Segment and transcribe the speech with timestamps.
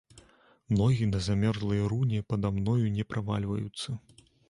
[0.79, 3.89] Ногі на замёрзлай руні пада мною не правальваюцца.